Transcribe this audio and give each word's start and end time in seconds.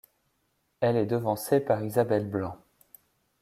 Elle 0.79 0.95
est 0.97 1.05
devancée 1.05 1.59
par 1.59 1.83
Isabelle 1.83 2.27
Blanc. 2.27 2.57